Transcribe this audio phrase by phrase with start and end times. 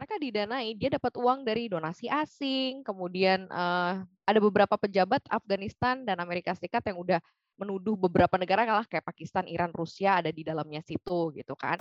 [0.00, 6.24] mereka didanai, dia dapat uang dari donasi asing, kemudian uh, ada beberapa pejabat Afghanistan dan
[6.24, 7.20] Amerika Serikat yang udah
[7.60, 11.76] menuduh beberapa negara kalah kayak Pakistan, Iran, Rusia ada di dalamnya situ gitu kan.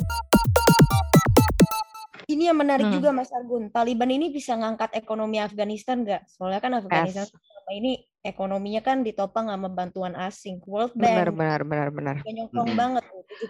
[2.28, 3.00] Ini yang menarik hmm.
[3.00, 3.72] juga Mas Argun.
[3.72, 6.28] Taliban ini bisa ngangkat ekonomi Afghanistan nggak?
[6.28, 7.32] Soalnya kan Afghanistan yes.
[7.32, 10.60] selama ini ekonominya kan ditopang sama bantuan asing.
[10.68, 11.16] World Bank.
[11.16, 12.16] Benar, benar, benar, benar.
[12.28, 12.78] Nyokong hmm.
[12.78, 13.04] banget.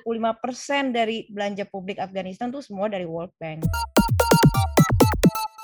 [0.05, 3.65] 75% dari belanja publik Afghanistan tuh semua dari World Bank.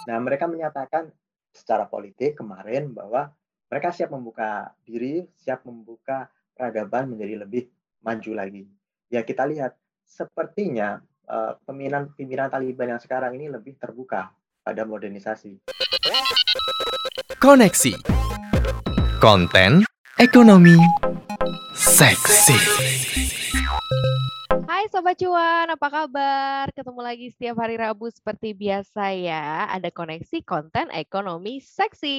[0.06, 1.09] Nah, mereka menyatakan
[1.50, 3.34] secara politik kemarin bahwa
[3.70, 7.68] mereka siap membuka diri, siap membuka peradaban menjadi lebih
[8.05, 8.63] maju lagi.
[9.10, 9.73] Ya kita lihat,
[10.05, 14.30] sepertinya uh, pimpinan pimpinan Taliban yang sekarang ini lebih terbuka
[14.62, 15.66] pada modernisasi.
[17.41, 17.94] Koneksi
[19.18, 19.82] konten
[20.22, 20.77] ekonomi
[21.74, 23.24] seksi.
[24.95, 26.72] Sobat Cuan, apa kabar?
[26.72, 29.68] Ketemu lagi setiap hari Rabu seperti biasa ya.
[29.68, 32.16] Ada koneksi konten ekonomi seksi.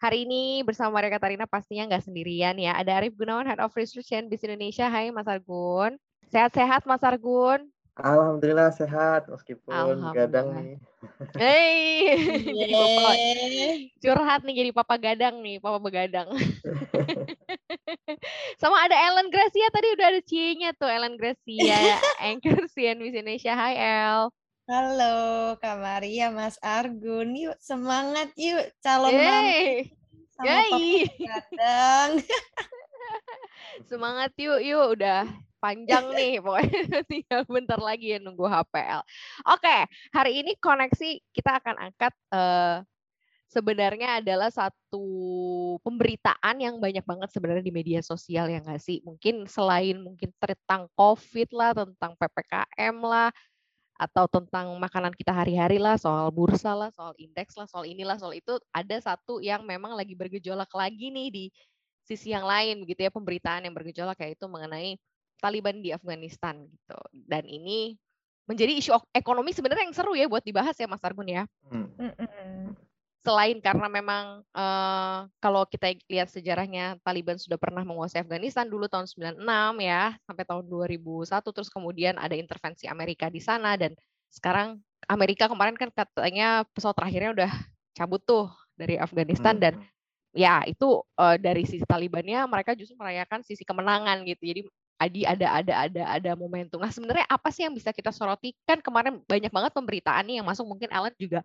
[0.00, 2.72] Hari ini bersama Maria Katarina pastinya nggak sendirian ya.
[2.80, 4.88] Ada Arif Gunawan, Head of Research and Business Indonesia.
[4.88, 6.00] Hai Mas Argun.
[6.32, 7.68] Sehat-sehat Mas Argun?
[7.96, 10.76] Alhamdulillah sehat meskipun gadang nih.
[11.32, 12.12] Hei,
[12.60, 13.10] jadi papa
[14.04, 16.28] curhat nih jadi papa gadang nih, papa begadang.
[18.60, 21.96] Sama ada Ellen Gracia tadi udah ada cie tuh Ellen Gracia,
[22.28, 23.56] anchor CNBC Indonesia.
[23.56, 24.28] Hai El.
[24.68, 27.32] Halo Kak Maria, Mas Argun.
[27.32, 29.88] Yuk semangat yuk calon hey.
[30.36, 30.68] sama Yay.
[30.68, 32.10] papa gadang.
[33.88, 35.24] semangat yuk yuk udah
[35.66, 39.02] panjang nih pokoknya tinggal bentar lagi ya nunggu HPL.
[39.50, 39.76] Oke,
[40.14, 42.86] hari ini koneksi kita akan angkat uh,
[43.50, 45.06] sebenarnya adalah satu
[45.82, 49.02] pemberitaan yang banyak banget sebenarnya di media sosial ya nggak sih?
[49.02, 53.30] Mungkin selain mungkin tentang COVID lah, tentang PPKM lah,
[53.96, 58.36] atau tentang makanan kita hari-hari lah, soal bursa lah, soal indeks lah, soal inilah, soal
[58.38, 61.44] itu, ada satu yang memang lagi bergejolak lagi nih di
[62.06, 65.00] sisi yang lain gitu ya, pemberitaan yang bergejolak kayak itu mengenai
[65.40, 66.98] Taliban di Afghanistan gitu.
[67.12, 67.96] Dan ini
[68.46, 71.42] menjadi isu ekonomi sebenarnya yang seru ya buat dibahas ya Mas Argun ya.
[71.66, 71.90] Hmm.
[73.26, 79.10] Selain karena memang uh, kalau kita lihat sejarahnya Taliban sudah pernah menguasai Afghanistan dulu tahun
[79.10, 79.42] 96
[79.82, 83.98] ya sampai tahun 2001 terus kemudian ada intervensi Amerika di sana dan
[84.30, 84.78] sekarang
[85.10, 87.52] Amerika kemarin kan katanya pesawat terakhirnya udah
[87.98, 88.46] cabut tuh
[88.78, 89.62] dari Afghanistan hmm.
[89.62, 89.74] dan
[90.36, 94.44] ya itu uh, dari sisi Talibannya mereka justru merayakan sisi kemenangan gitu.
[94.44, 94.60] Jadi
[94.96, 96.80] Adi ada ada ada ada momentum.
[96.80, 98.56] Nah sebenarnya apa sih yang bisa kita soroti?
[98.64, 101.44] Kan kemarin banyak banget pemberitaan nih yang masuk mungkin Ellen juga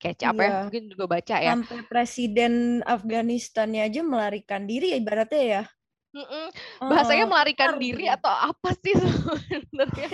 [0.00, 0.60] kayak apa ya iya.
[0.64, 1.52] mungkin juga baca ya.
[1.56, 2.52] Sampai presiden
[2.84, 5.62] Afghanistannya aja melarikan diri ibaratnya ya.
[6.10, 6.46] Mm-mm.
[6.90, 7.84] Bahasanya melarikan benar.
[7.86, 10.08] diri atau apa sih sebenarnya?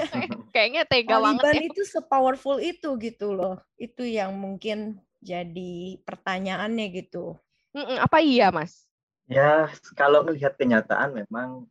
[0.53, 1.55] Kayaknya tega Taliban banget.
[1.57, 1.63] Ya.
[1.73, 3.57] itu sepowerful itu gitu loh.
[3.81, 7.41] Itu yang mungkin jadi pertanyaannya gitu.
[7.73, 7.97] Mm-mm.
[7.99, 8.85] Apa iya mas?
[9.27, 11.67] Ya kalau melihat kenyataan memang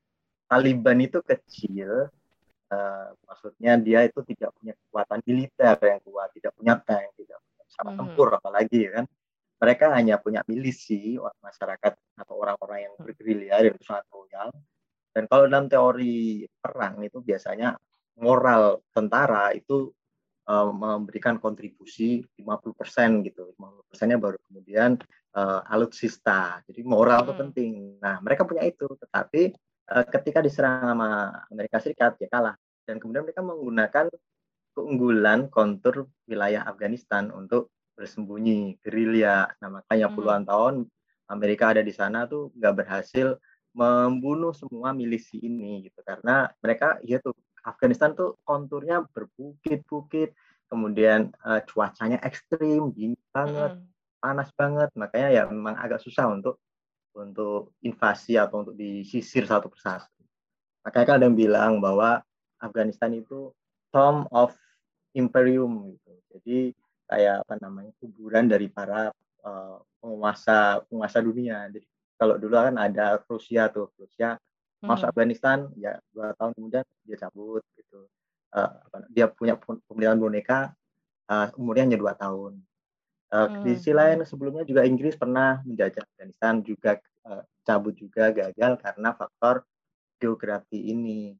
[0.46, 2.10] Taliban itu kecil,
[2.70, 7.64] uh, maksudnya dia itu tidak punya kekuatan militer yang kuat, tidak punya tank, tidak punya
[7.66, 8.00] pesawat hmm.
[8.00, 9.06] tempur apalagi ya kan.
[9.56, 13.04] Mereka hanya punya milisi masyarakat atau orang-orang yang hmm.
[13.08, 14.50] bergerilya dan sangat loyal.
[15.16, 17.80] Dan kalau dalam teori perang itu biasanya
[18.20, 19.90] moral tentara itu
[20.52, 23.56] uh, memberikan kontribusi 50% gitu.
[23.56, 25.00] 50 persennya baru kemudian
[25.34, 26.60] uh, alutsista.
[26.68, 27.42] Jadi moral itu hmm.
[27.48, 27.72] penting.
[28.04, 29.56] Nah, mereka punya itu, tetapi
[29.86, 32.58] Eh, ketika diserang sama Amerika Serikat ya kalah
[32.90, 34.10] dan kemudian mereka menggunakan
[34.74, 39.46] keunggulan kontur wilayah Afghanistan untuk bersembunyi gerilya.
[39.62, 40.16] Nah makanya hmm.
[40.18, 40.76] puluhan tahun
[41.30, 43.38] Amerika ada di sana tuh nggak berhasil
[43.78, 50.34] membunuh semua milisi ini gitu karena mereka ya tuh Afghanistan tuh konturnya berbukit-bukit
[50.66, 53.86] kemudian uh, cuacanya ekstrim dingin banget mm.
[54.24, 56.58] panas banget makanya ya memang agak susah untuk
[57.16, 60.12] untuk invasi atau untuk disisir satu persatu.
[60.84, 62.22] Makanya kan ada yang bilang bahwa
[62.62, 63.50] Afghanistan itu
[63.90, 64.54] tomb of
[65.16, 66.12] imperium gitu.
[66.36, 66.58] Jadi
[67.08, 69.10] kayak apa namanya kuburan dari para
[69.48, 71.72] uh, penguasa penguasa dunia.
[71.72, 71.88] Jadi
[72.20, 74.86] kalau dulu kan ada Rusia tuh Rusia hmm.
[74.86, 78.06] masuk Afghanistan ya dua tahun kemudian dia cabut gitu.
[78.56, 78.72] Uh,
[79.12, 80.72] dia punya pemilihan boneka
[81.32, 82.60] uh, umurnya hanya dua tahun.
[83.34, 83.64] Uh, hmm.
[83.66, 89.10] Di sisi lain sebelumnya juga Inggris pernah menjajah Afghanistan juga uh, cabut juga gagal karena
[89.18, 89.66] faktor
[90.22, 91.34] geografi ini.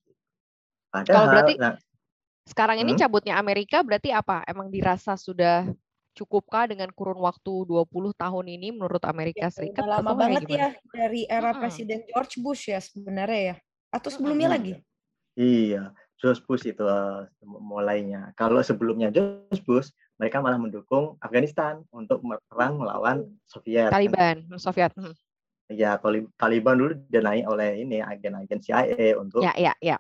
[0.90, 1.74] Padahal, Kalau berarti nah,
[2.46, 3.02] sekarang ini hmm?
[3.02, 4.42] cabutnya Amerika berarti apa?
[4.46, 5.66] Emang dirasa sudah
[6.16, 9.84] cukupkah dengan kurun waktu 20 tahun ini menurut Amerika ya, Serikat?
[9.84, 11.60] lama banget ya dari era hmm.
[11.60, 13.56] Presiden George Bush ya sebenarnya ya.
[13.92, 14.56] Atau sebelumnya hmm.
[14.56, 14.74] lagi?
[15.36, 18.32] Iya, George Bush itu uh, mulainya.
[18.40, 23.92] Kalau sebelumnya George Bush mereka malah mendukung Afghanistan untuk perang melawan Soviet.
[23.92, 24.00] kan.
[24.00, 24.92] Taliban, Soviet.
[24.96, 25.12] Hmm.
[25.68, 29.98] Ya, Tali- Taliban dulu didanai oleh ini agen-agen CIA untuk Ya, ya, ya.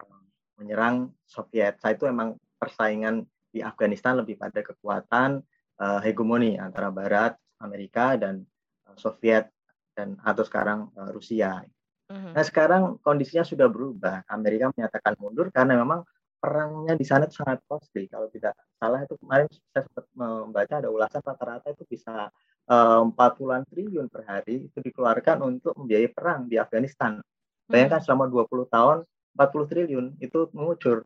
[0.56, 1.81] menyerang Soviet.
[1.81, 5.41] Saat itu emang persaingan di Afghanistan lebih pada kekuatan
[5.75, 8.47] eh, hegemoni antara Barat, Amerika dan
[8.88, 9.51] eh, Soviet
[9.91, 11.59] dan atau sekarang eh, Rusia.
[12.06, 12.31] Mhm.
[12.31, 14.21] Nah sekarang kondisinya sudah berubah.
[14.29, 16.06] Amerika menyatakan mundur karena memang
[16.39, 18.05] perangnya di sana itu sangat costly.
[18.11, 22.29] Kalau tidak salah itu kemarin saya sempat membaca ada ulasan rata-rata itu bisa
[22.69, 27.19] eh, 40-an triliun per hari itu dikeluarkan untuk membiayai perang di Afghanistan.
[27.65, 28.97] Bayangkan selama 20 tahun
[29.35, 31.01] 40 triliun itu mengucur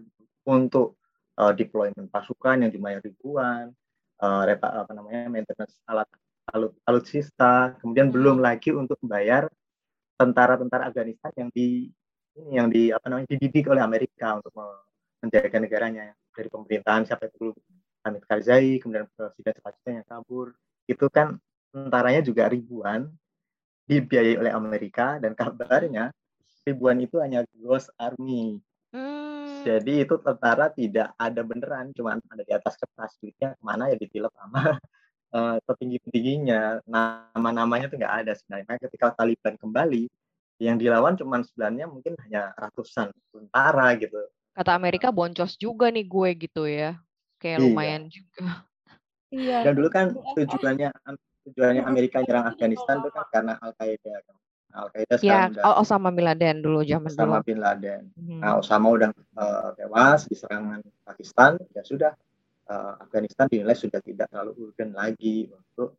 [0.48, 1.00] untuk
[1.40, 3.72] eh, deployment pasukan yang jumlahnya ribuan,
[4.20, 6.08] eh, repa- apa namanya maintenance alat
[6.50, 8.16] alut alutsista, kemudian Hmm.
[8.18, 9.46] belum lagi untuk membayar
[10.20, 11.88] tentara-tentara Afghanistan yang di
[12.40, 14.52] ini yang di apa namanya dididik oleh Amerika untuk
[15.20, 17.54] menjaga negaranya dari pemerintahan siapa itu dulu
[18.08, 20.48] Hamid Karzai kemudian presiden selanjutnya yang kabur.
[20.88, 21.36] Itu kan
[21.70, 23.12] tentaranya juga ribuan
[23.86, 26.14] dibiayai oleh Amerika dan kabarnya
[26.64, 28.62] ribuan itu hanya ghost army.
[28.90, 29.62] Hmm.
[29.62, 34.02] jadi itu tentara tidak ada beneran cuma ada di atas kertas duitnya ke mana ya
[34.02, 34.82] ditilep sama
[35.38, 36.88] eh, petinggi-petingginya.
[36.90, 38.82] Nama-namanya tuh nggak ada sebenarnya.
[38.82, 40.10] Ketika Taliban kembali
[40.60, 44.20] yang dilawan cuma sebenarnya mungkin hanya ratusan tentara gitu
[44.54, 46.98] Kata Amerika boncos juga nih gue gitu ya.
[47.40, 47.66] Kayak Iya.
[47.66, 48.46] lumayan juga.
[49.30, 49.62] Iya.
[49.62, 50.34] dan dulu kan US.
[50.34, 50.90] tujuannya
[51.46, 54.26] tujuannya Amerika nyerang Afghanistan itu kan karena Al Qaeda
[54.74, 57.46] Al Qaeda Ya, udah O- Osama bin Laden dulu zaman sama dulu.
[57.46, 58.42] Bin Laden Mhm.
[58.42, 62.12] Nah, Osama udah eh, tewas di serangan Pakistan, ya sudah
[62.66, 65.94] eh, Afghanistan dinilai sudah tidak terlalu urgen lagi untuk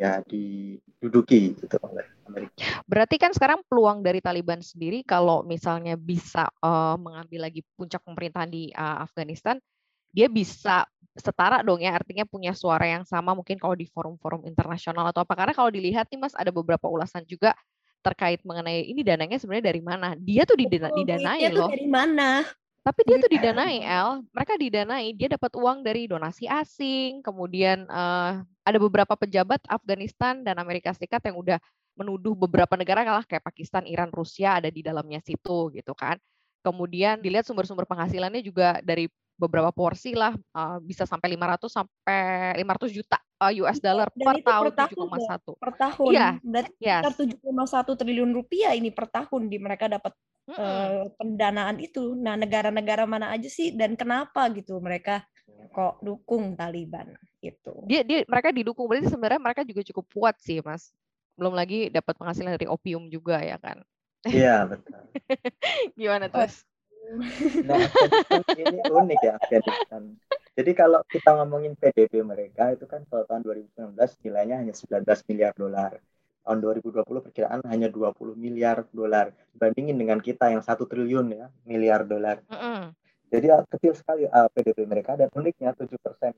[0.00, 2.56] ya diduduki gitu oleh Amerika.
[2.88, 8.48] Berarti kan sekarang peluang dari Taliban sendiri kalau misalnya bisa eh, mengambil lagi puncak pemerintahan
[8.48, 9.60] di eh, Afghanistan,
[10.08, 15.04] dia bisa setara dong ya, artinya punya suara yang sama mungkin kalau di forum-forum internasional
[15.12, 15.36] atau apa.
[15.36, 17.52] Karena kalau dilihat nih Mas ada beberapa ulasan juga
[18.00, 20.16] terkait mengenai ini dananya sebenarnya dari mana.
[20.16, 21.68] Dia tuh didana- didanai tuh loh.
[21.68, 22.48] dari mana?
[22.80, 23.36] Tapi dia tuh Iya.
[23.52, 24.08] didanai, El.
[24.32, 25.12] Mereka didanai.
[25.12, 27.20] Dia dapat uang dari donasi asing.
[27.20, 31.60] Kemudian eh, ada beberapa pejabat Afghanistan dan Amerika Serikat yang udah
[32.00, 36.16] menuduh beberapa negara kalah kayak Pakistan, Iran, Rusia ada di dalamnya situ gitu kan.
[36.64, 42.92] Kemudian dilihat sumber-sumber penghasilannya juga dari beberapa porsi lah eh, bisa sampai 500 sampai 500
[42.92, 45.52] juta eh, US dollar Dan per itu tahun per tahun, 7,1.
[45.60, 46.10] Per tahun.
[46.16, 47.04] Iya, Berarti Yes.
[47.04, 47.12] sekitar
[47.44, 50.16] 7,1 triliun rupiah ini per tahun di mereka dapat
[50.50, 52.18] Eh, pendanaan itu.
[52.18, 55.22] Nah, negara-negara mana aja sih dan kenapa gitu mereka
[55.70, 57.86] kok dukung Taliban gitu.
[57.86, 60.90] Dia dia mereka didukung berarti sebenarnya mereka juga cukup kuat sih, Mas.
[61.38, 63.80] Belum lagi dapat penghasilan dari opium juga ya kan.
[64.26, 65.02] Iya betul.
[65.96, 66.66] Gimana terus?
[67.66, 70.02] Nah Afghanistan ini unik ya Afghanistan.
[70.54, 75.54] Jadi kalau kita ngomongin PDB mereka itu kan kalau tahun 2019 nilainya hanya 19 miliar
[75.56, 75.96] dolar.
[76.40, 79.30] Tahun 2020 perkiraan hanya 20 miliar dolar.
[79.54, 82.40] Bandingin dengan kita yang satu triliun ya miliar dolar.
[82.48, 82.96] Mm-mm.
[83.30, 85.86] Jadi uh, kecil sekali uh, PDB mereka dan uniknya 7%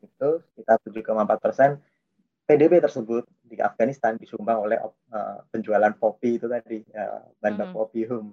[0.04, 1.80] itu sekitar 7,4%
[2.42, 7.84] PDB tersebut di Afghanistan disumbang oleh uh, penjualan kopi itu tadi uh, bahan baku Mhm.
[7.88, 8.24] opium.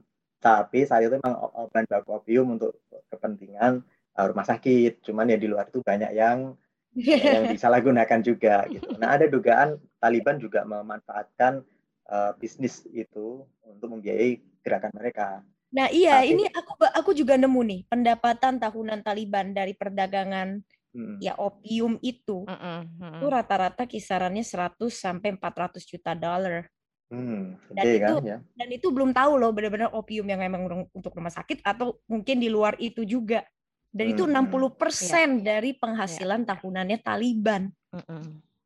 [0.42, 1.36] Tapi saat itu memang
[1.72, 3.80] bahan baku opium untuk kepentingan
[4.18, 5.06] uh, rumah sakit.
[5.06, 6.58] Cuman ya di luar itu banyak yang
[6.98, 8.98] yang disalahgunakan juga gitu.
[8.98, 11.62] Nah ada dugaan Taliban juga memanfaatkan
[12.10, 15.46] uh, bisnis itu untuk membiayai gerakan mereka.
[15.70, 21.22] Nah, iya, Tapi- ini aku aku juga nemu nih pendapatan tahunan Taliban dari perdagangan Hmm.
[21.22, 22.50] ya opium itu.
[22.50, 22.80] Mm-mm,
[23.22, 23.30] Itu mm-mm.
[23.30, 26.66] rata-rata kisarannya 100 sampai 400 juta dolar.
[27.14, 28.38] Hmm, Dan gede kan itu ya.
[28.58, 32.50] Dan itu belum tahu loh benar-benar opium yang memang untuk rumah sakit atau mungkin di
[32.50, 33.46] luar itu juga.
[33.90, 34.34] Dan itu Hmm, hmm.
[34.46, 37.74] 60% dari penghasilan tahunannya Taliban.
[37.90, 38.24] Mm-mm.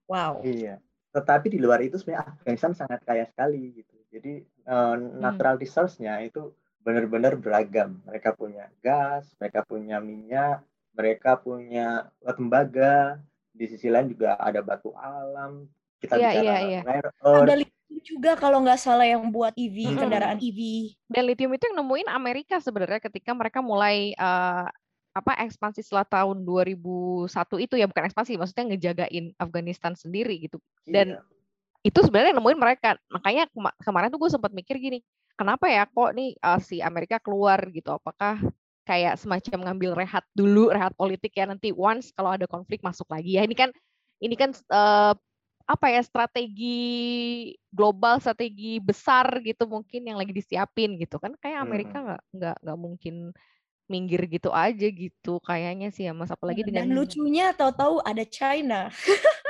[0.08, 0.44] Wow.
[0.44, 0.80] Iya.
[1.15, 3.96] Tetapi di luar itu sebenarnya Afghanistan sangat kaya sekali gitu.
[4.12, 6.53] Jadi eh, natural resource-nya itu
[6.84, 8.03] benar-benar beragam.
[8.03, 10.62] Mereka punya gas, mereka punya minyak,
[10.92, 13.18] mereka punya tembaga.
[13.53, 15.70] Di sisi lain juga ada batu alam.
[16.01, 16.82] Kita Iya, bicara iya, iya.
[16.84, 17.60] rare Ada earth.
[17.62, 20.00] lithium juga kalau nggak salah yang buat EV, Mm-mm.
[20.01, 20.60] kendaraan EV.
[21.08, 24.65] Dan lithium itu yang nemuin Amerika sebenarnya ketika mereka mulai eh,
[25.13, 30.58] apa ekspansi setelah tahun 2001 itu ya bukan ekspansi maksudnya ngejagain Afghanistan sendiri gitu.
[30.89, 31.22] Dan Iya.
[31.86, 32.98] itu sebenarnya nemuin mereka.
[33.13, 35.05] Makanya kema- kemarin tuh gue sempat mikir gini,
[35.38, 37.93] kenapa ya kok nih eh, si Amerika keluar gitu?
[37.93, 38.41] Apakah
[38.84, 43.38] kayak semacam ngambil rehat dulu, rehat politik ya nanti once kalau ada konflik masuk lagi
[43.38, 43.46] ya.
[43.46, 43.70] Ini kan
[44.17, 45.13] ini kan eh,
[45.63, 46.82] apa ya strategi
[47.72, 51.38] global, strategi besar gitu mungkin yang lagi disiapin gitu kan.
[51.38, 53.15] Kayak Amerika nggak nggak nggak mungkin
[53.94, 58.80] minggir gitu aja gitu kayaknya sih ya Mas apalagi dengan Dan lucunya tahu-tahu ada China.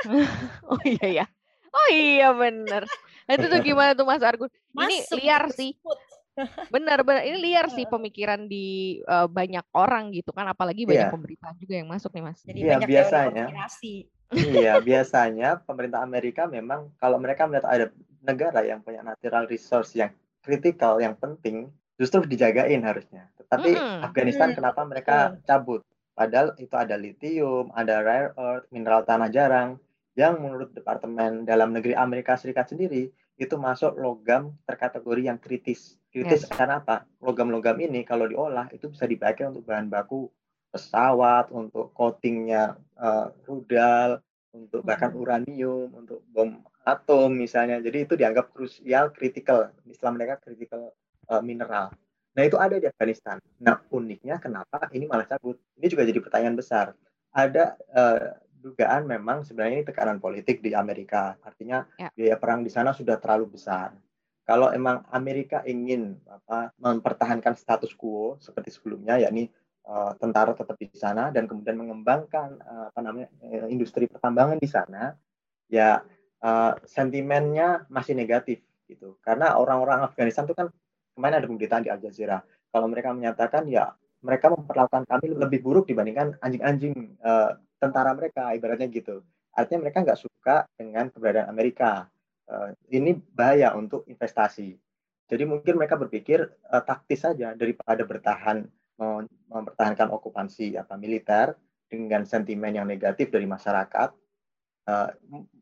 [0.71, 1.25] Oh iya ya.
[1.73, 2.83] Oh iya bener.
[3.25, 4.49] Nah, itu tuh gimana tuh Mas Argun?
[4.75, 5.71] Ini Masuk liar sih.
[5.79, 5.99] sebut.
[6.73, 11.13] Bener bener ini liar sih pemikiran di eh, banyak orang gitu kan apalagi banyak Iya.
[11.13, 12.39] pemberitaan juga yang masuk nih Mas.
[12.41, 13.45] Jadi Iya, banyak biasanya.
[14.33, 17.85] Iya, biasanya pemerintah Amerika memang kalau mereka melihat ada
[18.25, 20.09] negara yang punya natural resource yang
[20.41, 21.69] kritikal, yang penting,
[21.99, 23.29] justru dijagain harusnya.
[23.39, 24.01] Tetapi Mm-mm.
[24.01, 25.81] Afghanistan Hmm, kenapa mereka cabut?
[26.13, 29.81] Padahal itu ada lithium, ada rare earth, mineral tanah jarang,
[30.13, 35.97] yang menurut Departemen Dalam Negeri Amerika Serikat sendiri itu masuk logam terkategori yang kritis.
[36.13, 36.53] Kritis Yes.
[36.53, 37.09] karena apa?
[37.17, 40.29] Logam-logam ini kalau diolah itu bisa dipakai untuk bahan baku
[40.69, 44.21] pesawat, untuk coatingnya eh, rudal,
[44.53, 47.81] untuk bahkan uranium, untuk bom atom misalnya.
[47.81, 49.73] Jadi itu dianggap krusial, kritikal.
[49.89, 50.93] Istilah mereka kritikal
[51.33, 51.89] eh, mineral.
[52.33, 53.37] Nah itu ada di Afghanistan.
[53.61, 55.57] Nah uniknya kenapa ini malah cabut?
[55.77, 56.85] Ini juga jadi pertanyaan besar.
[57.33, 58.21] Ada eh,
[58.63, 61.35] dugaan memang sebenarnya ini tekanan politik di Amerika.
[61.43, 62.09] Artinya Ya.
[62.15, 63.93] biaya perang di sana sudah terlalu besar.
[64.43, 69.47] Kalau emang Amerika ingin apa, mempertahankan status quo seperti sebelumnya, yakni
[69.85, 73.27] eh, tentara tetap di sana dan kemudian mengembangkan eh, apa namanya
[73.69, 75.13] industri pertambangan di sana,
[75.69, 76.01] ya
[76.43, 79.15] eh, sentimennya masih negatif gitu.
[79.23, 80.67] Karena orang-orang Afghanistan itu kan
[81.13, 82.41] kemarin ada pemberitaan di Al Jazeera.
[82.43, 83.93] Kalau mereka menyatakan ya
[84.23, 89.21] mereka memperlakukan kami lebih buruk dibandingkan anjing-anjing eh, tentara mereka, ibaratnya gitu.
[89.53, 92.07] Artinya mereka nggak suka dengan keberadaan Amerika.
[92.47, 94.79] Eh, ini bahaya untuk investasi.
[95.27, 98.63] Jadi mungkin mereka berpikir eh, taktis saja daripada bertahan
[98.97, 101.53] mem- mempertahankan okupansi apa militer
[101.91, 104.09] dengan sentimen yang negatif dari masyarakat
[104.89, 105.09] eh,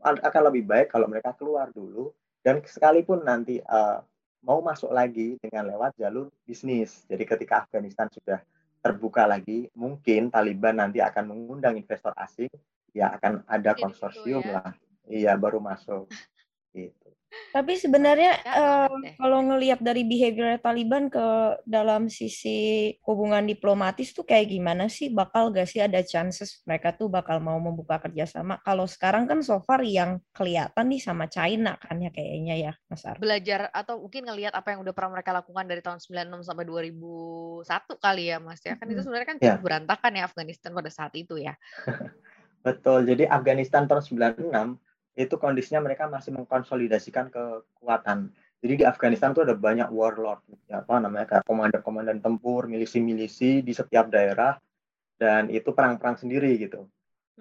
[0.05, 2.13] akan lebih baik kalau mereka keluar dulu
[2.45, 3.97] dan sekalipun nanti eh,
[4.41, 7.05] mau masuk lagi dengan lewat jalur bisnis.
[7.05, 8.41] Jadi ketika Afghanistan sudah
[8.81, 12.49] terbuka lagi, mungkin Taliban nanti akan mengundang investor asing,
[12.91, 14.53] ya akan ada gitu konsorsium ya.
[14.57, 14.69] lah.
[15.05, 16.09] Iya, baru masuk.
[16.73, 16.93] Gitu.
[17.51, 19.13] Tapi sebenarnya Ya eh, deh.
[19.19, 25.11] kalau ngelihat dari behavior Taliban ke dalam sisi hubungan diplomatis tuh kayak gimana sih?
[25.11, 28.63] Bakal gak sih ada chances mereka tuh bakal mau membuka kerjasama?
[28.63, 33.03] Kalau sekarang kan so far yang kelihatan nih sama China kan ya kayaknya ya, Mas
[33.03, 33.19] Ar.
[33.19, 37.93] belajar atau mungkin ngelihat apa yang udah pernah mereka lakukan dari tahun 96 sampai 2001
[37.99, 38.79] kali ya Mas ya.
[38.79, 39.05] Kan itu Mhm.
[39.05, 39.53] sebenarnya kan Ya.
[39.53, 41.53] cukup berantakan ya Afghanistan pada saat itu ya.
[42.65, 43.05] Betul.
[43.09, 44.77] Jadi Afghanistan tahun 96
[45.15, 48.31] itu kondisinya mereka masih mengkonsolidasikan kekuatan.
[48.61, 53.73] Jadi di Afghanistan tuh ada banyak warlord, ya, apa namanya kayak komandan-komandan tempur, milisi-milisi di
[53.73, 54.55] setiap daerah,
[55.17, 56.85] dan itu perang-perang sendiri gitu.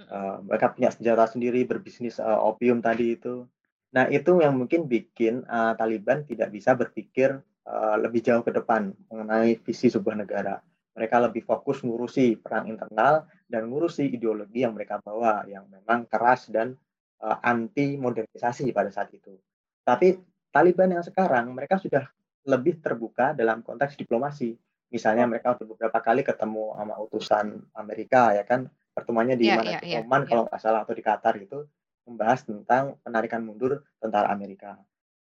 [0.00, 3.44] Eh, mereka punya senjata sendiri, berbisnis eh, opium tadi itu.
[3.92, 7.36] Nah itu yang mungkin bikin eh, Taliban tidak bisa berpikir
[7.68, 10.56] eh, lebih jauh ke depan mengenai visi sebuah negara.
[10.96, 16.48] Mereka lebih fokus ngurusi perang internal dan ngurusi ideologi yang mereka bawa yang memang keras
[16.48, 16.74] dan
[17.20, 19.36] eh, anti modernisasi pada saat itu.
[19.84, 20.16] Tapi
[20.50, 22.02] Taliban yang sekarang mereka sudah
[22.42, 24.58] lebih terbuka dalam konteks diplomasi.
[24.90, 27.46] Misalnya mereka udah beberapa kali ketemu sama utusan
[27.78, 30.28] Amerika ya kan pertemuannya di Iya, mana iya, di iya, Oman iya.
[30.34, 31.70] kalau nggak salah atau di Qatar gitu
[32.02, 34.74] membahas tentang penarikan mundur tentara Amerika.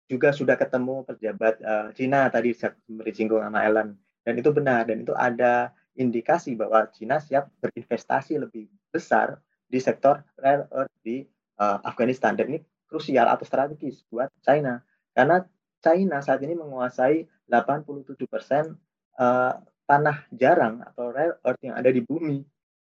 [0.07, 5.03] Juga sudah ketemu pejabat eh, Cina tadi seperti disinggung sama Ellen dan itu benar dan
[5.03, 11.27] itu ada indikasi bahwa Cina siap berinvestasi lebih besar di sektor rare earth di
[11.57, 14.79] eh, Afghanistan dan ini krusial atau strategis buat China
[15.11, 15.43] karena
[15.81, 18.77] China saat ini menguasai 87%
[19.17, 19.53] eh,
[19.87, 22.43] tanah jarang atau rare earth yang ada di bumi.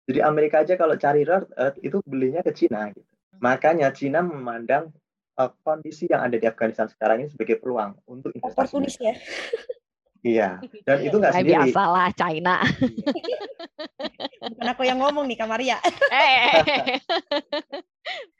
[0.04, 3.09] Jadi Amerika aja kalau cari rare earth itu belinya ke Cina gitu.
[3.42, 4.94] Makanya Cina memandang
[5.37, 8.73] eh, kondisi yang ada di Afghanistan sekarang ini sebagai peluang untuk investasi.
[8.73, 9.14] Oportunis ya.
[10.25, 10.56] Iya,
[10.88, 11.68] dan itu nggak sendiri.
[11.68, 12.56] biasalah China.
[14.40, 15.76] Bukan aku yang ngomong nih, Kamaria.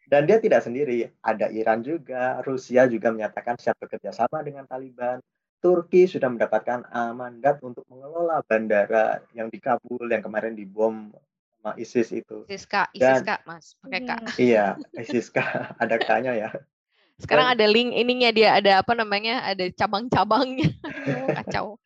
[0.05, 5.21] Dan dia tidak sendiri, ada Iran juga, Rusia juga menyatakan siap bekerja sama dengan Taliban.
[5.65, 11.09] Turki sudah mendapatkan uh, mandat untuk mengelola bandara yang di Kabul yang kemarin dibom
[11.57, 12.45] sama ISIS itu.
[12.45, 14.11] Siska, Dan- Isiska Mas, pakai K.
[14.37, 15.41] Iya, ISIS K,
[15.81, 16.51] ada K-nya ya.
[17.17, 19.41] Sekarang ada link ininya dia ada apa namanya?
[19.49, 20.69] Ada cabang-cabangnya.
[21.41, 21.81] Kacau.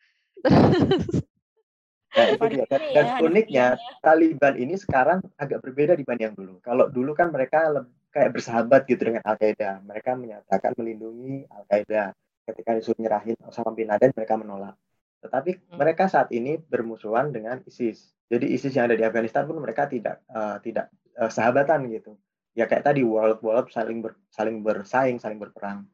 [2.09, 2.65] Nah, itu dia.
[2.65, 3.65] Dan, dan ya, ada uniknya.
[4.01, 6.57] Taliban ini sekarang agak berbeda dibanding yang dulu.
[6.65, 7.69] Kalau dulu kan mereka
[8.09, 9.81] kayak bersahabat gitu dengan Al-Qaeda.
[9.85, 12.13] Mereka menyatakan melindungi Al-Qaeda.
[12.49, 14.75] Ketika disuruh nyerahin Osama bin Laden, mereka menolak.
[15.21, 15.77] Tetapi Hmm.
[15.77, 18.15] mereka saat ini bermusuhan dengan ISIS.
[18.29, 20.89] Jadi ISIS yang ada di Afghanistan pun mereka tidak eh, tidak
[21.19, 22.17] eh, sahabatan gitu.
[22.57, 25.85] Ya kayak tadi world world saling ber- saling bersaing, saling berperang.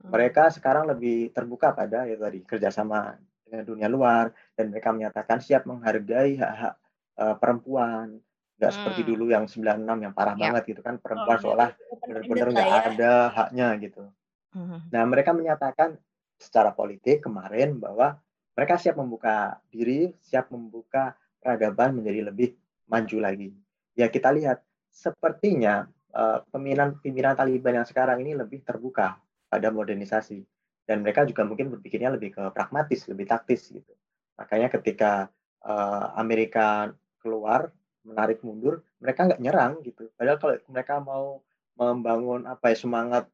[0.00, 0.08] Hmm.
[0.14, 5.64] Mereka sekarang lebih terbuka pada ya tadi kerjasama dengan dunia luar dan mereka menyatakan siap
[5.64, 6.74] menghargai hak-hak
[7.16, 8.20] uh, perempuan
[8.58, 8.78] nggak hmm.
[8.82, 10.50] seperti dulu yang 96 yang parah ya.
[10.50, 11.70] banget gitu kan perempuan oh, seolah
[12.02, 12.80] benar-benar nggak ya.
[12.90, 14.02] ada haknya gitu.
[14.50, 14.82] Hmm.
[14.90, 15.94] Nah mereka menyatakan
[16.38, 18.18] secara politik kemarin bahwa
[18.58, 22.58] mereka siap membuka diri, siap membuka peradaban menjadi lebih
[22.90, 23.54] maju lagi.
[23.94, 24.58] Ya kita lihat
[24.90, 30.42] sepertinya uh, pimpinan pimpinan Taliban yang sekarang ini lebih terbuka pada modernisasi
[30.88, 33.94] dan mereka juga mungkin berpikirnya lebih ke pragmatis, lebih taktis gitu.
[34.34, 35.30] Makanya ketika
[35.62, 36.90] uh, Amerika
[37.22, 37.70] keluar
[38.06, 40.10] menarik mundur, mereka nggak nyerang gitu.
[40.14, 41.42] Padahal kalau mereka mau
[41.78, 43.24] membangun apa ya semangat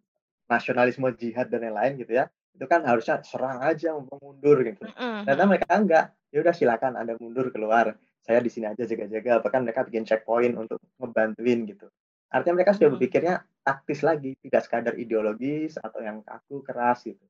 [0.44, 4.84] nasionalisme jihad dan lain-lain gitu ya, itu kan harusnya serang aja mau mundur gitu.
[5.26, 6.06] Ternyata mereka enggak.
[6.34, 7.94] Ya udah silakan Anda mundur keluar.
[8.24, 9.42] Saya di sini aja jaga-jaga.
[9.42, 11.86] Bahkan mereka bikin checkpoint untuk ngebantuin gitu.
[12.34, 17.22] Artinya mereka sudah berpikirnya taktis lagi, tidak sekadar ideologis atau yang kaku keras gitu.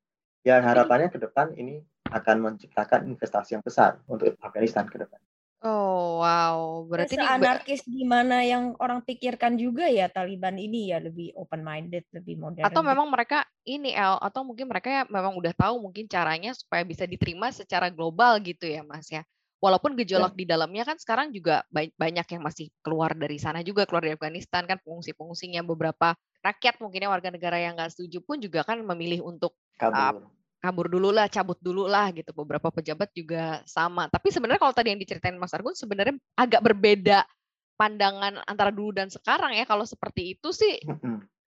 [0.45, 5.21] Ya harapannya ke depan ini akan menciptakan investasi yang besar untuk Afghanistan ke depan.
[5.65, 6.85] Oh, wow.
[6.85, 12.05] Berarti ini anarkis gimana yang orang pikirkan juga ya Taliban ini ya lebih open minded,
[12.13, 12.69] lebih modern.
[12.69, 12.91] Atau gitu.
[12.93, 17.09] memang mereka ini El atau mungkin mereka ya memang udah tahu mungkin caranya supaya bisa
[17.09, 19.25] diterima secara global gitu ya Mas ya.
[19.57, 20.05] Walaupun ya.
[20.05, 20.39] gejolak ya.
[20.39, 24.69] di dalamnya kan sekarang juga banyak yang masih keluar dari sana juga keluar dari Afghanistan
[24.69, 26.13] kan pengungsi-pengungsinya beberapa
[26.45, 30.29] rakyat mungkinnya warga negara yang nggak setuju pun juga kan memilih untuk kabur.
[30.29, 32.33] Uh, kabur dulu lah, cabut dulu lah gitu.
[32.33, 34.09] Beberapa pejabat juga sama.
[34.09, 37.29] Tapi sebenarnya kalau tadi yang diceritain Mas Argun sebenarnya agak berbeda
[37.77, 39.69] pandangan antara dulu dan sekarang ya.
[39.69, 40.81] Kalau seperti itu sih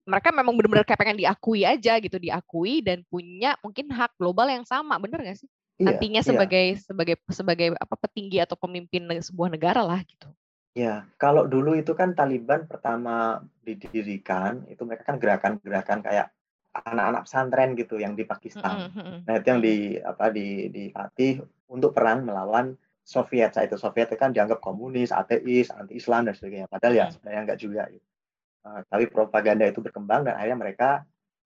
[0.08, 4.64] mereka memang benar-benar kayak pengen diakui aja gitu, diakui dan punya mungkin hak global yang
[4.64, 5.48] sama, bener gak sih?
[5.78, 6.26] Iya, Nantinya iya.
[6.26, 6.80] sebagai iya.
[6.80, 10.28] sebagai sebagai apa petinggi atau pemimpin sebuah negara lah gitu.
[10.72, 16.30] Ya, kalau dulu itu kan Taliban pertama didirikan, itu mereka kan gerakan-gerakan kayak
[16.72, 18.92] anak-anak pesantren gitu yang di Pakistan.
[18.92, 19.16] Mm-hmm.
[19.24, 23.56] Nah itu yang di apa di dilatih untuk perang melawan Soviet.
[23.56, 26.68] Saat itu Soviet kan dianggap komunis, ateis, anti Islam dan sebagainya.
[26.68, 27.82] Padahal ya sebenarnya enggak juga.
[27.88, 28.06] Gitu.
[28.66, 30.90] Uh, tapi propaganda itu berkembang dan akhirnya mereka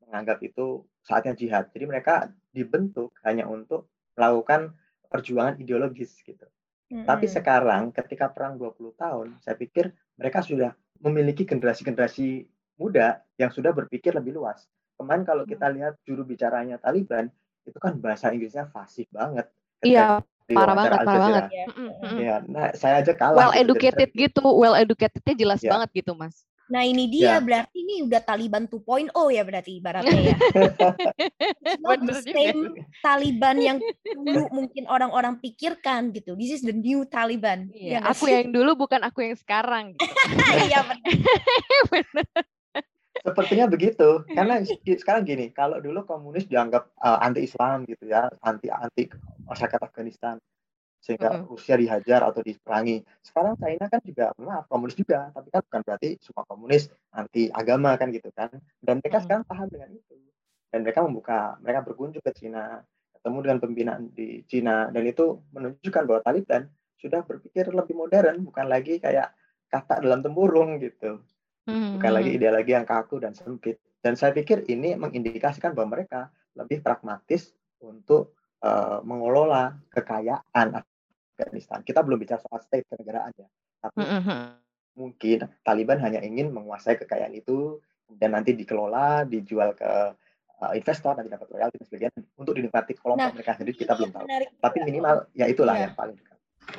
[0.02, 1.70] menganggap itu saatnya jihad.
[1.70, 4.74] Jadi mereka dibentuk hanya untuk melakukan
[5.06, 6.44] perjuangan ideologis gitu.
[6.90, 7.06] Mm-hmm.
[7.08, 12.46] Tapi sekarang ketika perang 20 tahun, saya pikir mereka sudah memiliki generasi-generasi
[12.78, 14.66] muda yang sudah berpikir lebih luas
[15.02, 17.26] kemarin kalau kita lihat juru bicaranya Taliban
[17.66, 19.50] itu kan bahasa Inggrisnya fasih banget.
[19.82, 21.44] Iya, parah banget, parah banget.
[21.50, 21.66] Ya.
[22.14, 23.50] ya, nah saya aja kalah.
[23.50, 25.74] Well gitu, educated gitu, well educatednya jelas ya.
[25.74, 26.46] banget gitu, Mas.
[26.72, 27.44] Nah ini dia ya.
[27.44, 30.36] berarti ini udah Taliban 2.0 ya berarti ibaratnya ya.
[31.84, 32.72] not the same
[33.04, 36.32] Taliban yang dulu mungkin orang-orang pikirkan gitu.
[36.32, 37.68] This is the new Taliban.
[37.76, 39.92] Iya, ya, aku yang dulu bukan aku yang sekarang.
[40.00, 40.06] Gitu.
[40.72, 40.80] Iya
[41.92, 42.24] benar.
[43.22, 44.26] Sepertinya begitu.
[44.26, 49.06] Karena sekarang gini, kalau dulu komunis dianggap uh, anti Islam gitu ya, anti anti
[49.46, 50.36] masyarakat Afghanistan
[51.02, 51.50] sehingga uh-huh.
[51.50, 53.02] Rusia dihajar atau diperangi.
[53.22, 57.94] Sekarang China kan juga maaf komunis juga, tapi kan bukan berarti semua komunis anti agama
[57.98, 58.50] kan gitu kan.
[58.78, 59.24] Dan mereka uh-huh.
[59.26, 60.14] sekarang paham dengan itu.
[60.70, 62.80] Dan mereka membuka, mereka berkunjung ke China,
[63.22, 66.66] ketemu dengan pembinaan di China dan itu menunjukkan bahwa Taliban
[66.98, 69.30] sudah berpikir lebih modern, bukan lagi kayak
[69.70, 71.22] kata dalam tempurung gitu.
[71.62, 72.38] Hmm, Bukan lagi hmm.
[72.42, 73.78] ideologi yang kaku dan sempit.
[74.02, 78.34] Dan saya pikir ini mengindikasikan bahwa mereka lebih pragmatis untuk
[78.66, 81.86] uh, mengelola kekayaan Afghanistan.
[81.86, 83.48] Kita belum bicara soal state kenegaraan ya,
[83.78, 84.42] tapi mm -hmm.
[84.98, 87.78] mungkin Taliban hanya ingin menguasai kekayaan itu
[88.10, 90.18] dan nanti dikelola, dijual ke
[90.62, 94.12] uh, investor nanti dapat royalti dan sebagainya untuk dinikmati kelompok nah, mereka sendiri kita belum
[94.14, 94.26] tahu.
[94.62, 95.88] Tapi minimal ya itulah ya.
[95.88, 96.31] yang paling dekat.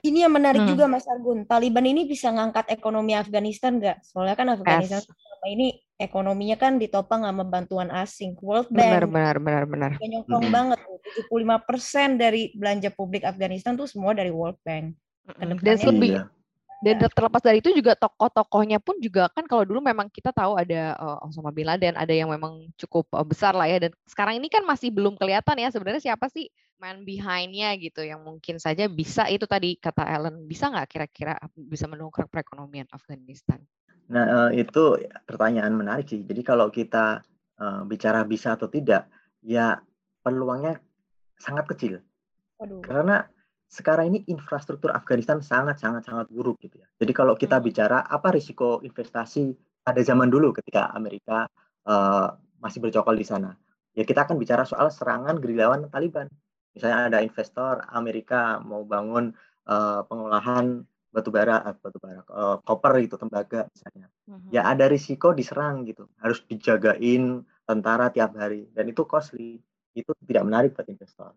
[0.03, 0.71] Ini yang menarik hmm.
[0.75, 1.47] juga Mas Argun.
[1.47, 4.03] Taliban ini bisa ngangkat ekonomi Afghanistan nggak?
[4.03, 5.07] Soalnya kan Afghanistan yes.
[5.07, 8.35] selama ini ekonominya kan ditopang sama bantuan asing.
[8.43, 8.91] World Bank.
[8.91, 9.91] Benar, benar, benar, benar.
[9.99, 10.55] Nyokong hmm.
[10.55, 10.79] banget.
[11.29, 14.95] 75% dari belanja publik Afghanistan tuh semua dari World Bank.
[15.39, 16.27] Dan lebih, iya.
[16.83, 20.99] Dan terlepas dari itu juga tokoh-tokohnya pun juga kan kalau dulu memang kita tahu ada
[20.99, 23.87] uh, Osama bin Laden, ada yang memang cukup uh, besar lah ya.
[23.87, 26.51] Dan sekarang ini kan masih belum kelihatan ya sebenarnya siapa sih
[26.83, 31.87] man behind-nya gitu yang mungkin saja bisa itu tadi kata Ellen bisa nggak kira-kira bisa
[31.87, 33.63] mendongkrak perekonomian Afghanistan?
[34.11, 36.19] Nah uh, itu pertanyaan menarik sih.
[36.19, 37.23] Jadi kalau kita
[37.63, 39.07] uh, bicara bisa atau tidak,
[39.39, 39.79] ya
[40.19, 40.83] peluangnya
[41.39, 42.03] sangat kecil.
[42.59, 42.83] Aduh.
[42.83, 43.23] Karena
[43.73, 46.87] sekarang ini infrastruktur Afghanistan sangat sangat sangat buruk gitu ya.
[47.01, 47.65] Jadi kalau kita hmm.
[47.65, 49.49] bicara apa risiko investasi
[49.81, 51.49] pada zaman dulu ketika Amerika
[51.89, 53.57] uh, masih bercokol di sana,
[53.97, 56.29] ya kita akan bicara soal serangan gerilawan Taliban.
[56.77, 59.33] Misalnya ada investor Amerika mau bangun
[59.65, 64.07] uh, pengolahan batu bara, uh, batu bara, uh, koper itu tembaga misalnya.
[64.29, 64.53] Hmm.
[64.53, 69.57] Ya ada risiko diserang gitu, harus dijagain tentara tiap hari dan itu costly.
[69.93, 71.33] Itu tidak menarik buat investor.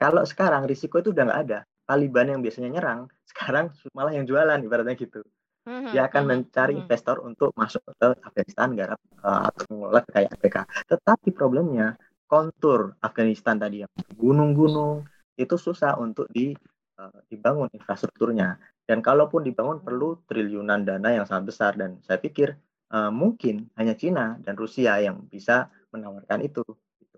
[0.00, 1.58] Kalau sekarang risiko itu udah nggak ada.
[1.84, 5.20] Taliban yang biasanya nyerang, sekarang malah yang jualan ibaratnya gitu.
[5.68, 6.80] Mhm, Dia akan mhm, mencari mhm.
[6.88, 10.56] investor untuk masuk ke Afghanistan, garap eh, atau mengelola kayak APK.
[10.88, 15.04] Tetapi problemnya kontur Afghanistan tadi yang gunung-gunung
[15.36, 16.56] itu susah untuk di
[16.96, 18.56] eh, dibangun infrastrukturnya.
[18.88, 22.56] Dan kalaupun dibangun perlu triliunan dana yang sangat besar dan saya pikir
[22.88, 26.64] eh, mungkin hanya Cina dan Rusia yang bisa menawarkan itu.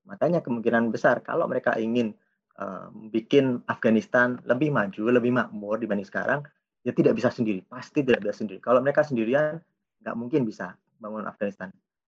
[0.02, 2.18] Makanya kemungkinan besar kalau mereka ingin
[2.54, 6.44] eh, bikin Afghanistan lebih maju, lebih makmur dibanding sekarang,
[6.82, 8.58] ya tidak bisa sendiri, pasti tidak bisa sendiri.
[8.58, 9.62] Kalau mereka sendirian,
[10.00, 11.70] nggak mungkin bisa bangun Afghanistan.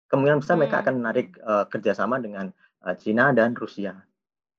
[0.07, 0.85] Kemungkinan besar mereka Hmm.
[0.85, 2.49] akan menarik eh, kerjasama dengan
[2.85, 3.97] eh, Cina dan Rusia.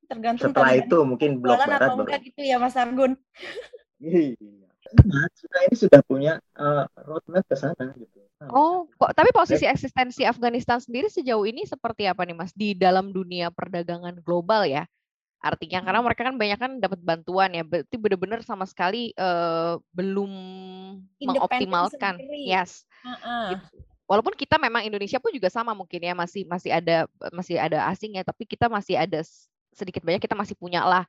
[0.06, 2.06] Tergantung Setelah itu mungkin blok barat baru.
[2.22, 3.18] gitu ya Mas Argun.
[3.98, 4.36] Iya.
[5.02, 8.22] Nah, Cina ini sudah punya eh, roadmap ke sana gitu.
[8.38, 12.52] Nah, Oh, mereka- kok tapi posisi eksistensi Afghanistan sendiri sejauh ini seperti apa nih Mas
[12.52, 14.86] di dalam dunia perdagangan global ya?
[15.44, 16.08] Artinya karena Hmm.
[16.10, 20.32] mereka kan banyak kan dapat bantuan ya, berarti benar-benar sama sekali eh, belum
[21.22, 22.18] mengoptimalkan.
[22.20, 22.50] sendiri.
[22.50, 22.84] Yes.
[23.04, 23.58] Heeh.
[23.58, 23.76] Gitu.
[24.06, 28.18] Walaupun kita memang Indonesia pun juga sama mungkin ya masih masih ada masih ada asing
[28.18, 29.22] ya, tapi kita masih ada
[29.74, 31.04] sedikit banyak kita masih punya lah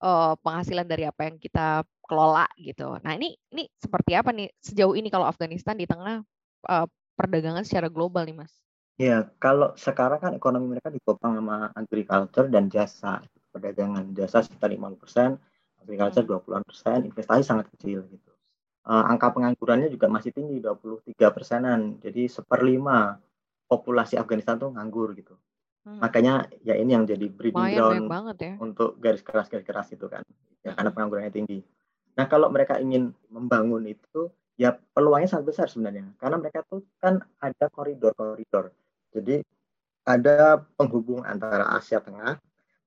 [0.00, 2.96] eh, penghasilan dari apa yang kita kelola gitu.
[3.04, 6.24] Nah ini ini seperti apa nih sejauh ini kalau Afghanistan di tengah
[6.68, 8.52] eh, perdagangan secara global nih Mas?
[9.00, 13.24] Ya, kalau sekarang kan ekonomi mereka ditopang sama agriculture dan jasa.
[13.52, 15.36] Perdagangan jasa sekitar 50%,
[15.84, 16.30] agriculture Hmm.
[16.40, 18.32] 20-an persen, investasi sangat kecil gitu.
[18.82, 22.02] Eh, angka penganggurannya juga masih tinggi, 23 persenan.
[22.02, 23.14] Jadi seperlima
[23.70, 25.38] populasi Afghanistan tuh nganggur gitu.
[25.86, 26.02] Hmm.
[26.02, 28.54] Makanya ya ini yang jadi breeding ground ya.
[28.58, 30.22] untuk garis keras-garis keras itu kan.
[30.62, 31.58] Ya, karena penganggurannya tinggi.
[32.14, 36.06] Nah, kalau mereka ingin membangun itu, ya peluangnya sangat besar sebenarnya.
[36.18, 38.70] Karena mereka tuh kan ada koridor-koridor.
[39.10, 39.42] Jadi
[40.06, 42.38] ada penghubung antara Asia Tengah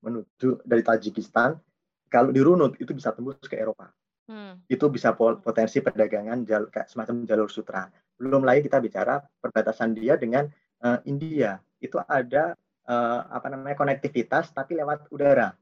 [0.06, 1.58] menuju dari Tajikistan.
[2.06, 3.90] Kalau dirunut itu bisa tembus ke Eropa.
[4.30, 4.62] Hmm.
[4.70, 7.90] Itu bisa potensi perdagangan jalur, kayak semacam jalur sutra.
[8.16, 10.46] Belum lagi kita bicara perbatasan dia dengan
[10.82, 11.58] eh, India.
[11.82, 12.54] Itu ada
[12.86, 15.54] eh, apa namanya konektivitas tapi lewat udara.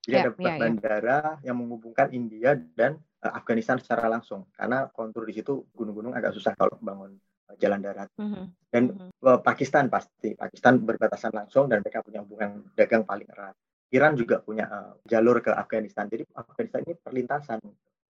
[0.00, 0.56] Jadi Ya, ada ya, ya.
[0.56, 4.48] bandara yang menghubungkan India dan eh, Afghanistan secara langsung.
[4.56, 7.16] Karena kontur di situ gunung-gunung agak susah kalau bangun
[7.60, 8.08] jalan darat.
[8.16, 8.44] Mhm.
[8.72, 9.08] Dan Mhm.
[9.16, 10.32] eh, Pakistan pasti.
[10.36, 13.56] Pakistan berbatasan langsung dan mereka punya hubungan dagang paling erat.
[13.90, 16.06] Iran juga punya eh, jalur ke Afghanistan.
[16.06, 17.58] Jadi Afghanistan ini perlintasan.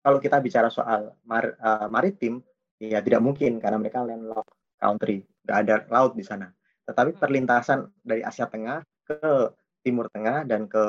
[0.05, 2.39] Kalau kita bicara soal mar- eh, maritim,
[2.79, 6.51] ya tidak mungkin karena mereka landlocked country, nggak ada laut di sana.
[6.85, 7.21] Tetapi Hmm.
[7.21, 9.51] perlintasan dari Asia Tengah ke
[9.85, 10.83] Timur Tengah dan ke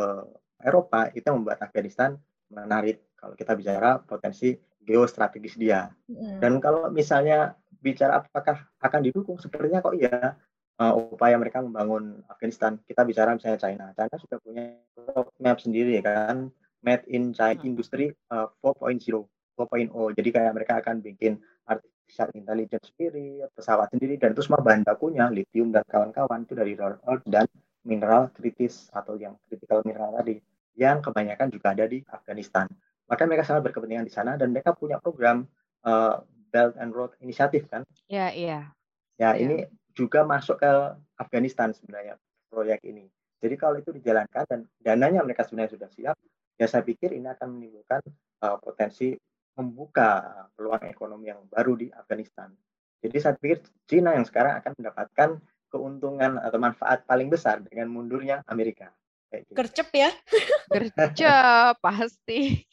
[0.61, 2.16] Eropa itu yang membuat Afghanistan
[2.49, 5.90] menarik kalau kita bicara potensi geostrategis dia.
[6.09, 6.38] Mm.
[6.38, 10.38] Dan kalau misalnya bicara apakah akan didukung, sepertinya kok iya
[10.81, 12.77] uh, upaya mereka membangun Afghanistan.
[12.85, 13.85] Kita bicara misalnya China.
[13.97, 16.53] China sudah punya roadmap sendiri kan,
[16.85, 19.25] made in China industry uh, 4.0,
[19.57, 20.17] 4.0.
[20.17, 25.27] Jadi kayak mereka akan bikin artificial intelligence sendiri, pesawat sendiri, dan itu semua bahan bakunya,
[25.33, 27.49] lithium dan kawan-kawan itu dari rare earth dan
[27.87, 30.43] mineral kritis atau yang critical mineral tadi,
[30.75, 32.67] yang kebanyakan juga ada di Afghanistan.
[33.07, 35.47] Maka mereka sangat berkepentingan di sana dan mereka punya program
[35.87, 36.19] uh,
[36.51, 37.87] Belt and Road Initiative kan.
[38.11, 38.75] Ya, iya.
[39.17, 39.41] Ya, Iya.
[39.41, 39.57] ini
[39.97, 40.73] juga masuk ke
[41.17, 42.21] Afghanistan sebenarnya
[42.53, 43.09] proyek ini.
[43.41, 46.17] Jadi kalau itu dijalankan dan dananya mereka sebenarnya sudah siap,
[46.61, 48.05] ya saya pikir ini akan menimbulkan
[48.45, 49.17] uh, potensi
[49.57, 50.21] membuka
[50.53, 52.53] peluang ekonomi yang baru di Afghanistan.
[53.01, 55.31] Jadi saya pikir Cina yang sekarang akan mendapatkan
[55.73, 58.93] keuntungan atau manfaat paling besar dengan mundurnya Amerika.
[59.33, 59.53] Gitu.
[59.57, 60.11] Gercep ya.
[60.73, 62.65] Gercep pasti.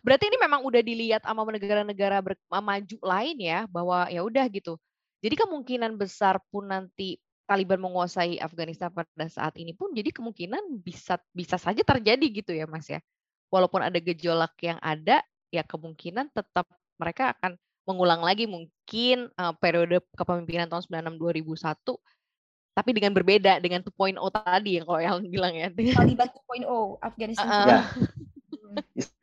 [0.00, 4.80] Berarti ini memang udah dilihat sama negara-negara maju lain ya bahwa ya udah gitu.
[5.20, 11.18] Jadi kemungkinan besar pun nanti Taliban menguasai Afghanistan pada saat ini pun jadi kemungkinan bisa
[11.34, 13.02] bisa saja terjadi gitu ya Mas ya.
[13.50, 19.98] Walaupun ada gejolak yang ada ya kemungkinan tetap mereka akan mengulang lagi mungkin eh, periode
[20.14, 21.74] kepemimpinan tahun 96 2001
[22.70, 25.68] tapi dengan berbeda dengan 2.0 tadi yang kalau yang bilang ya.
[25.98, 27.46] Taliban 2.0 Afghanistan.
[27.50, 27.66] Heeh.
[27.66, 27.80] Ya.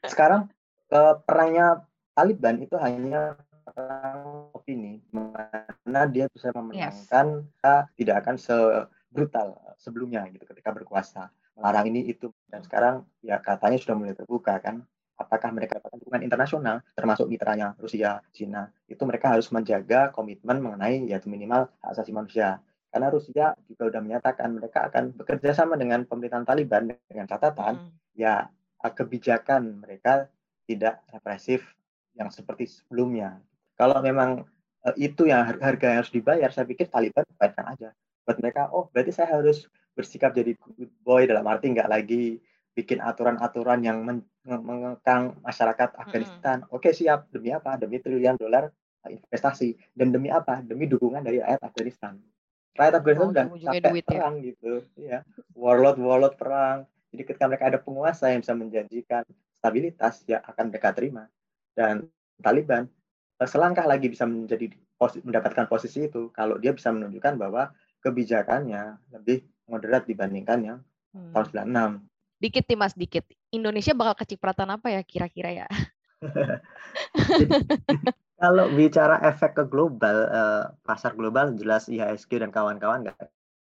[0.03, 0.51] Sekarang
[0.91, 3.39] eh, perangnya Taliban itu hanya
[3.77, 11.29] perang opini, mana dia bisa memenangkan eh, tidak akan sebrutal sebelumnya gitu ketika berkuasa.
[11.53, 12.33] Melarang ini itu.
[12.49, 14.81] Dan sekarang ya katanya sudah mulai terbuka kan.
[15.17, 21.09] Apakah mereka dapatkan dukungan internasional termasuk mitranya Rusia, Cina itu mereka harus menjaga komitmen mengenai
[21.09, 22.61] yaitu minimal hak asasi manusia.
[22.93, 27.89] Karena Rusia juga sudah menyatakan mereka akan bekerja sama dengan pemerintahan Taliban dengan catatan Mm.
[28.13, 28.45] ya
[28.85, 30.29] eh, kebijakan mereka
[30.69, 31.65] tidak represif
[32.13, 33.41] yang seperti sebelumnya.
[33.77, 34.43] Kalau memang
[34.89, 37.89] eh, itu yang har- harga yang harus dibayar, saya pikir Taliban bayarkan aja.
[38.25, 42.37] Buat mereka, oh berarti saya harus bersikap jadi good boy dalam arti nggak lagi
[42.77, 46.61] bikin aturan-aturan yang men- nge- mengekang masyarakat Afghanistan.
[46.69, 47.73] Oke siap, demi apa?
[47.77, 50.61] Demi triliun dolar uh, investasi dan demi apa?
[50.61, 52.13] Demi dukungan dari rakyat Afghanistan.
[52.77, 54.09] Rakyat Afghanistan Oh, udah ujung-ujungnya capek duit ya.
[54.13, 55.19] perang gitu, ya.
[55.57, 56.85] Warlord warlord perang.
[57.09, 59.23] Jadi ketika mereka ada penguasa yang bisa menjanjikan
[59.57, 61.25] stabilitas, ya akan mereka terima.
[61.73, 62.05] Dan
[62.37, 62.93] Taliban eh,
[63.45, 67.69] selangkah lagi bisa menjadi posi- mendapatkan posisi itu kalau dia bisa menunjukkan bahwa
[68.01, 70.79] kebijakannya lebih moderat dibandingkan yang
[71.13, 71.33] Hmm.
[71.33, 71.93] tahun 96.
[72.37, 73.25] Dikit nih Mas, dikit.
[73.49, 75.67] Indonesia bakal kecipratan apa ya kira-kira ya?
[78.37, 83.17] Kalau bicara efek ke global, eh, pasar global jelas IHSG dan kawan-kawan nggak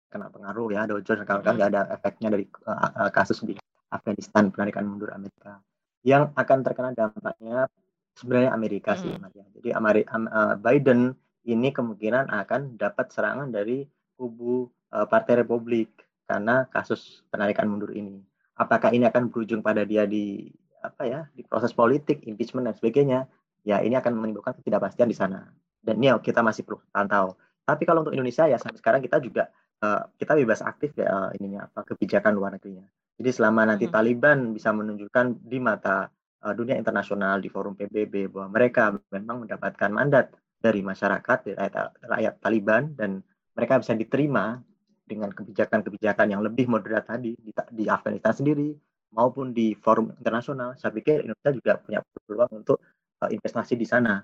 [0.09, 3.53] kena pengaruh ya, Dow Jones dan kawan-kawan nggak ada efeknya dari eh, eh, kasus di
[3.93, 5.61] Afghanistan, penarikan mundur Amerika.
[6.01, 7.69] Yang akan terkena dampaknya
[8.15, 9.31] sebenarnya Amerika sih, Mm.
[9.35, 9.45] Ya.
[9.59, 11.13] Jadi Ameri- am- eh, Biden
[11.45, 15.91] ini kemungkinan akan dapat serangan dari kubu eh, Partai Republik
[16.25, 18.23] karena kasus penarikan mundur ini.
[18.55, 20.47] Apakah ini akan berujung pada dia di
[20.79, 23.27] apa ya, di proses politik, impeachment dan sebagainya?
[23.65, 25.41] ya ini akan menimbulkan ketidakpastian di sana.
[25.81, 27.33] Dan ini kita masih perlu pantau.
[27.65, 29.49] Tapi kalau untuk Indonesia ya sampai sekarang kita juga
[29.81, 32.85] eh, kita bebas aktif ya eh, ininya apa kebijakan luar negerinya.
[33.17, 33.93] Jadi selama nanti Mhm.
[33.95, 36.13] Taliban bisa menunjukkan di mata
[36.53, 42.93] dunia internasional di forum PBB bahwa mereka memang mendapatkan mandat dari masyarakat rakyat, rakyat Taliban
[42.93, 43.23] dan
[43.55, 44.59] mereka bisa diterima
[45.05, 48.73] dengan kebijakan-kebijakan yang lebih moderat tadi di, di Afghanistan sendiri
[49.13, 50.73] maupun di forum internasional.
[50.75, 52.81] Saya pikir Indonesia juga punya peluang untuk
[53.21, 54.19] uh, investasi di sana.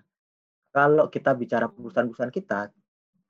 [0.74, 2.60] Kalau kita bicara perusahaan-perusahaan kita,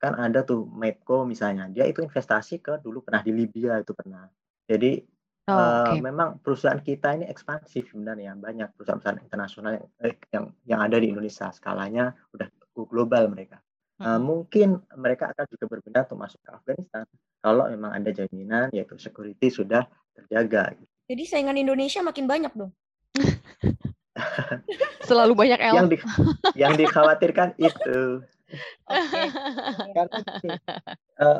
[0.01, 4.25] kan ada tuh Medco misalnya, dia itu investasi ke dulu pernah di Libya itu pernah.
[4.65, 4.97] Jadi
[5.49, 6.05] Oh, uh, oke.
[6.05, 11.09] memang perusahaan kita ini ekspansif sebenarnya banyak perusahaan-perusahaan internasional yang, eh, yang yang ada di
[11.09, 12.45] Indonesia skalanya udah
[12.77, 13.57] global mereka.
[13.97, 14.21] Uh, Mm-mm.
[14.21, 17.05] mungkin mereka akan juga berpindah untuk masuk ke Afghanistan
[17.41, 20.77] kalau memang ada jaminan yaitu security sudah terjaga.
[21.09, 22.71] Jadi saingan Indonesia makin banyak dong.
[25.09, 25.73] Selalu banyak L.
[25.73, 25.97] Yang di,
[26.53, 28.21] yang dikhawatirkan itu
[28.87, 29.21] Oke.
[29.95, 30.49] karena gini,
[31.21, 31.39] eh,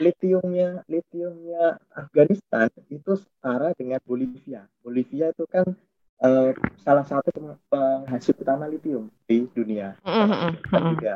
[0.00, 4.66] litiumnya litiumnya Afghanistan itu setara dengan Bolivia.
[4.80, 5.66] Bolivia itu kan
[6.24, 9.98] eh, salah satu peng- penghasil utama litium di dunia.
[10.96, 11.14] Juga.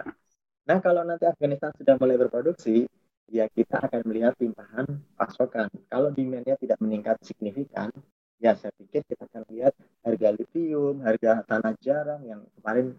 [0.68, 2.84] Nah kalau nanti Afghanistan sudah mulai berproduksi,
[3.28, 4.84] ya kita akan melihat limpahan
[5.16, 5.68] pasokan.
[5.88, 7.88] Kalau demandnya tidak meningkat signifikan,
[8.36, 9.72] ya saya pikir kita akan lihat
[10.04, 12.96] harga litium, harga tanah jarang yang kemarin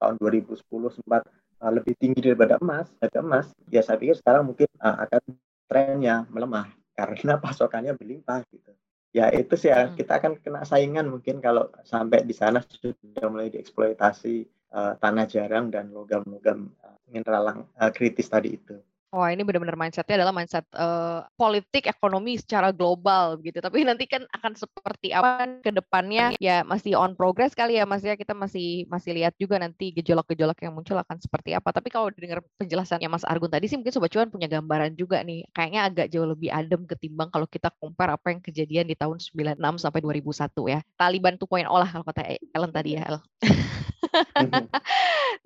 [0.00, 0.64] tahun 2010
[0.96, 1.22] sempat
[1.60, 5.22] uh, lebih tinggi daripada emas, harga emas, ya saya pikir sekarang mungkin uh, akan
[5.68, 8.72] trennya melemah karena pasokannya berlimpah gitu.
[9.10, 9.98] Ya itu sih ya, Hmm.
[9.98, 15.66] kita akan kena saingan mungkin kalau sampai di sana sudah mulai dieksploitasi uh, tanah jarang
[15.68, 18.78] dan logam-logam uh, mineral uh, kritis tadi itu.
[19.10, 23.58] Wah, ini benar-benar mindsetnya adalah mindset eh, politik ekonomi secara global gitu.
[23.58, 28.06] Tapi nanti kan akan seperti apa ke depannya ya masih on progress kali ya Mas
[28.06, 28.14] ya.
[28.14, 31.74] Kita masih masih lihat juga nanti gejolak-gejolak yang muncul akan seperti apa.
[31.74, 35.42] Tapi kalau dengar penjelasannya Mas Argun tadi sih mungkin Sobat Cuan punya gambaran juga nih.
[35.50, 39.58] Kayaknya agak jauh lebih adem ketimbang kalau kita compare apa yang kejadian di tahun 96
[39.82, 40.78] sampai 2001 ya.
[40.94, 43.10] Taliban 2.0 lah kalau kata Ellen tadi ya.
[43.10, 43.18] El.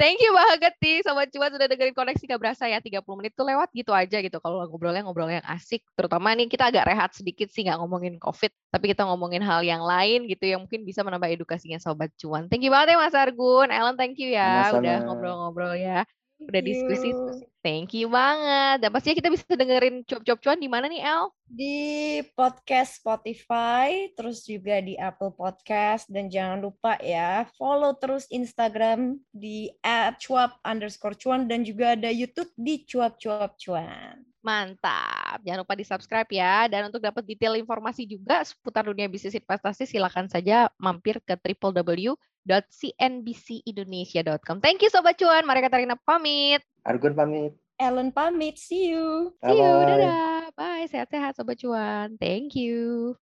[0.00, 3.46] Thank you banget nih Sobat Cuan sudah dengerin koneksi gak berasa ya 30 menit tuh
[3.46, 4.38] lewat gitu aja gitu.
[4.40, 5.85] Kalau ngobrolnya ngobrol yang asik.
[5.94, 9.87] Terutama nih kita agak rehat sedikit sih nggak ngomongin covid tapi kita ngomongin hal yang
[9.87, 12.50] lain gitu yang mungkin bisa menambah edukasinya Sobat Cuan.
[12.50, 13.68] Thank you banget ya Mas Argun.
[13.70, 14.81] Ellen thank you ya Sama-sama.
[14.83, 16.03] udah ngobrol-ngobrol ya
[16.45, 17.11] udah diskusi
[17.65, 22.19] thank you banget dan pastinya kita bisa dengerin cuap-cuap cuan di mana nih El Di
[22.35, 29.71] podcast Spotify, terus juga di Apple Podcast, dan jangan lupa ya, follow terus Instagram di
[30.19, 34.25] @cuap underscore cuan, dan juga ada YouTube di cuap cuap cuan.
[34.45, 35.41] Mantap.
[35.41, 36.69] Jangan lupa di-subscribe ya.
[36.69, 41.33] Dan untuk dapat detail informasi juga seputar dunia bisnis investasi, silakan saja mampir ke
[42.45, 44.61] www.cnbcindonesia.com.
[44.61, 45.49] Thank you Sobat Cuan.
[45.49, 46.61] Mari Katarina pamit.
[46.85, 47.57] Argun pamit.
[47.81, 49.35] Ellen pamit, see you.
[49.43, 49.65] See you.
[49.65, 50.53] Dadah.
[50.55, 50.87] Bye.
[50.87, 52.15] Sehat-sehat Sobat Cuan.
[52.21, 53.17] Thank you.